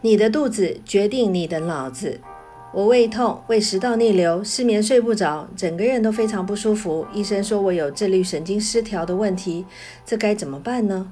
[0.00, 2.20] 你的肚子决定你的脑子。
[2.72, 7.04] 我胃痛、胃食道逆流、失眠、睡不着，整个人都非常不舒服。
[7.12, 9.66] 医生说我有自律神经失调的问题，
[10.06, 11.10] 这该怎么办呢？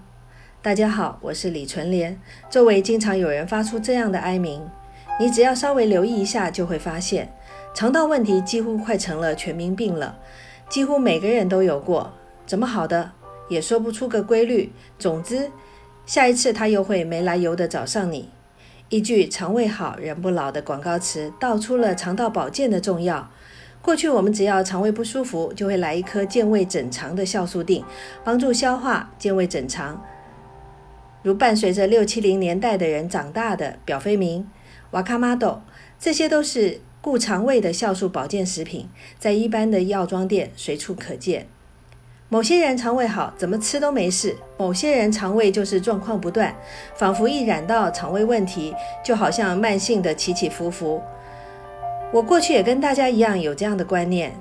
[0.63, 2.21] 大家好，我是李纯莲。
[2.49, 4.63] 周围经常有人发出这样的哀鸣，
[5.19, 7.35] 你只要稍微留意一下，就会发现
[7.75, 10.17] 肠道问题几乎快成了全民病了，
[10.69, 12.13] 几乎每个人都有过。
[12.47, 13.11] 怎么好的？
[13.49, 14.73] 也说不出个规律。
[14.97, 15.51] 总之，
[16.05, 18.29] 下一次他又会没来由的找上你。
[18.89, 23.29] 一句“肠胃好，人不老”的广告词，道出了肠道保健的重要。
[23.83, 27.85] 过去我们只要肠胃不舒服，就会来一颗健胃整肠的酵素锭，
[28.23, 30.05] 帮助消化、健胃整肠。
[31.25, 34.49] 如伴随着六七零年代的人长大的表飞明、
[34.93, 35.63] 瓦卡玛豆，
[35.99, 41.49] 这些都是固肠胃的酵素保健食品，在一般的药妆店随处可见。
[42.29, 46.53] 某些人肠胃好，怎么吃都没事；某些人肠胃就是状况不断，
[46.97, 51.01] 仿佛一染到肠胃问题，就好像慢性的起起伏伏。
[52.13, 54.35] 我过去也跟大家一样有这样的观念：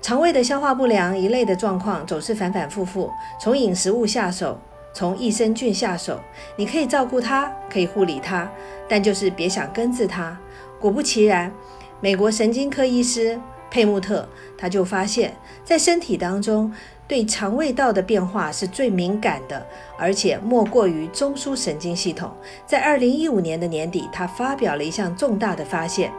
[0.00, 3.10] 肠胃的消化不良一类的状况总是反反复复。
[3.40, 4.60] 从饮食物下手，
[4.94, 6.20] 从益生菌下手，
[6.54, 8.48] 你可以照顾它，可以护理它，
[8.88, 10.38] 但就是别想根治它。
[10.78, 11.52] 果不其然，
[12.00, 13.40] 美国神经科医师。
[13.70, 16.72] 佩穆特他就发现，在身体当中，
[17.06, 19.66] 对肠胃道的变化是最敏感的，
[19.98, 22.30] 而且莫过于中枢神经系统。
[22.66, 26.12] 在二零一五年的年底，他发表了一项重大的发现。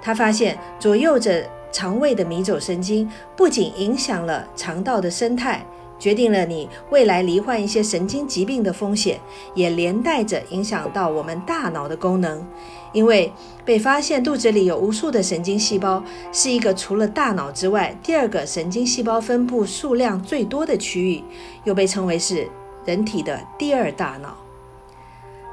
[0.00, 5.64] 他发现，左右着肠胃的迷走神经，不仅影响了肠道的生态。
[6.02, 9.20] 决定了你未来罹患一些神经疾病的风险，
[9.54, 12.44] 也连带着影响到我们大脑的功能。
[12.92, 13.32] 因为
[13.64, 21.22] 被发现肚子里有无数的神经细胞，是一个除了大脑之外第二个神经细胞分布数量最多的区域，
[21.62, 22.50] 又被称为是
[22.84, 24.36] 人体的第二大脑。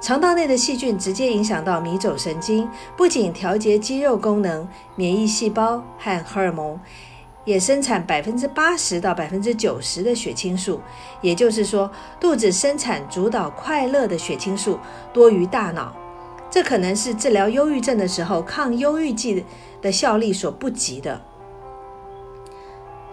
[0.01, 6.79] 肠道内的细菌直接影响到迷走神经，不仅调节肌肉功能、免疫细胞和荷尔蒙。
[7.45, 10.81] 也生产百分之八十到百分之九十的血清素，
[11.21, 11.89] 也就是说，
[12.19, 14.79] 肚子生产主导快乐的血清素
[15.13, 15.95] 多于大脑。
[16.51, 19.45] 这可能是治疗忧郁症的时候抗忧郁剂
[19.81, 21.21] 的效力所不及的。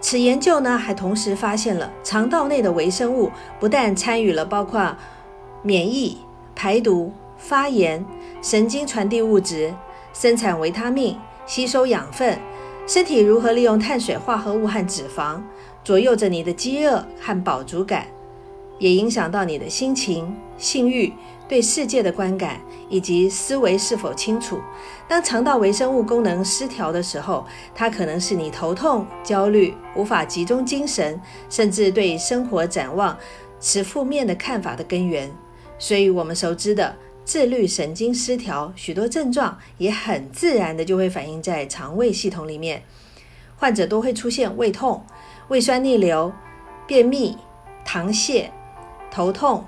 [0.01, 4.95] 此研究呢，还同时发现了肠道内的微生物不但参与了包括
[5.63, 6.17] 免疫、
[6.55, 8.05] 排毒、发炎、
[8.41, 9.73] 神经传递物质、
[10.13, 12.39] 生产维他命、吸收养分。
[12.87, 15.41] 身体如何利用碳水化合物和脂肪
[15.83, 18.07] 左右着你的饥饿和饱足感，
[18.79, 21.11] 也影响到你的心情、性欲、
[21.49, 24.61] 对世界的观感以及思维是否清楚。
[25.05, 31.19] 当肠道微生物功能失调的时候，它可能是你头痛、焦虑、无法集中精神，
[31.49, 33.17] 甚至对生活展望
[33.59, 35.29] 持负面的看法的根源。
[35.77, 36.95] 所以，我们熟知的。
[37.27, 42.83] 自律神经失调，许多症状也很自然的就会反映在肠胃系统里面，
[43.57, 45.05] 患者都会出现胃痛、
[45.49, 46.31] 胃酸逆流、
[46.87, 47.37] 便秘、
[47.83, 48.45] 糖泻、
[49.11, 49.65] 头痛、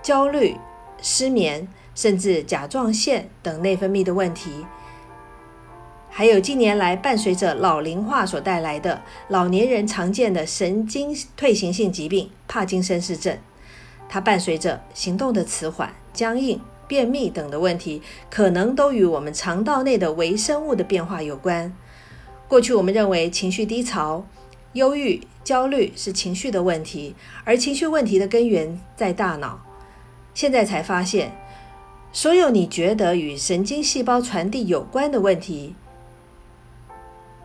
[0.00, 0.56] 焦虑、
[1.02, 1.66] 失眠，
[1.96, 4.64] 甚至甲状腺等内分泌的问题。
[6.08, 13.36] 还有近年来伴随着老龄化所带来的老年人常见的神经退行性疾病——帕金森氏症，
[14.08, 16.60] 它伴随着行动的迟缓、僵硬。
[16.86, 21.74] 便秘等的问题，可能都与我们肠道内的微生物的变化有关。
[22.48, 24.24] 过去我们认为情绪低潮、
[24.74, 27.14] 忧郁、焦虑是情绪的问题，
[27.44, 29.60] 而情绪问题的根源在大脑。
[30.32, 31.32] 现在才发现，
[32.12, 35.74] 所有你觉得与神经细胞传递有关的问题，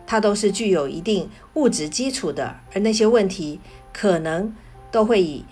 [0.06, 3.60] 它都是具有一定物质基础的，而那些问题
[3.92, 4.54] 可能
[4.90, 5.44] 都会以。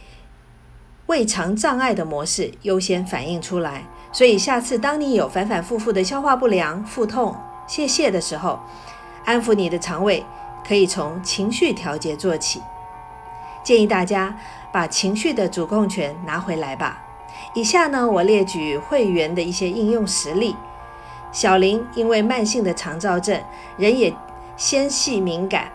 [1.10, 3.82] 胃肠障碍的模式优先反映出来，
[4.12, 8.60] 所以下次当你有反反复复的消化不良、腹痛、泄泻的时候，
[9.24, 10.24] 安抚你的肠胃
[10.64, 12.62] 可以从情绪调节做起。
[13.64, 14.38] 建议大家
[14.70, 17.02] 把情绪的主控权拿回来吧。
[17.54, 20.54] 以下呢，我列举会员的一些应用实例。
[21.32, 23.42] 小林因为慢性的肠燥症，
[23.76, 24.14] 人也
[24.56, 25.72] 纤细敏感，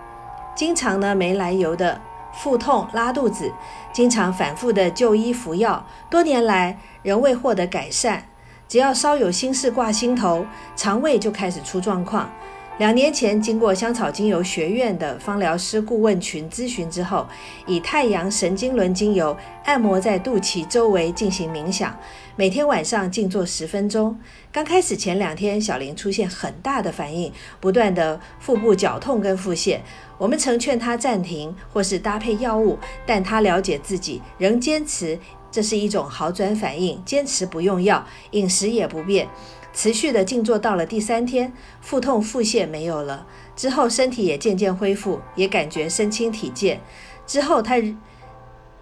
[0.56, 2.00] 经常呢没来由的。
[2.36, 3.52] 腹痛、拉肚子，
[3.94, 8.26] 经常反复的就医服药，多年来仍未获得改善。
[8.68, 10.46] 只要稍有心事挂心头，
[10.76, 12.30] 肠胃就开始出状况。
[12.78, 17.26] 两年前，经过香草精油学院的芳疗师顾问群咨询之后，
[17.66, 21.98] 以太阳神经轮精油按摩在肚脐周围进行冥想，
[22.36, 24.20] 每天晚上静坐十分钟。
[24.52, 27.32] 刚开始前两天，小林出现很大的反应，
[27.62, 29.80] 不断的腹部绞痛跟腹泻。
[30.18, 35.18] 我们曾劝他暂停或是搭配药物，但他了解自己，仍坚持
[35.56, 39.30] 这是一种好转反应，坚持不用药，饮食也不变，
[39.72, 43.26] 持续的静坐到了第三天，腹痛腹泻没有了，
[43.56, 46.82] 之后身体也渐渐恢复，也感觉身轻体健。
[47.26, 47.78] 之后他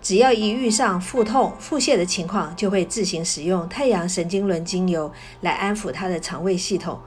[0.01, 5.11] 只要一遇上腹痛腹泻的情况，就会自行使用太阳神经轮精油
[5.41, 6.99] 来安抚他的肠胃系统，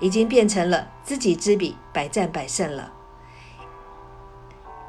[0.00, 2.90] 已经变成了知己知彼，百战百胜了。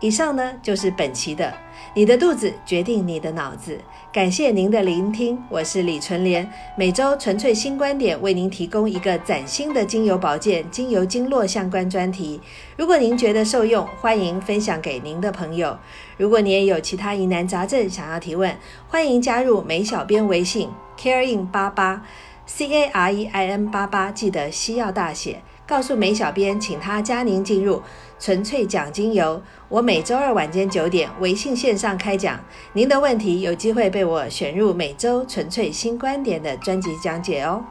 [0.01, 1.53] 以上呢就是本期的
[1.93, 3.77] 你的肚子决定你的脑子，
[4.11, 12.41] 感谢您的聆听，我是李纯莲，每周纯粹新观点为您提供一个崭新的精油保健、精油经络相关专题。
[12.77, 15.77] 如果您觉得受用，欢迎分享给您的朋友。
[16.17, 18.57] 如果你也有其他疑难杂症想要提问，
[18.87, 22.03] 欢迎加入梅小编微信 carein 八八
[22.47, 25.43] c a r e i n 八八，记得西药大写。
[25.71, 27.81] 告诉梅小编，请他加您进入
[28.19, 29.41] 纯粹讲精油。
[29.69, 32.37] 我每周二晚间九点微信线上开讲，
[32.73, 37.63] 您的问题有机会被我选入每周纯粹新观点的专辑讲解哦。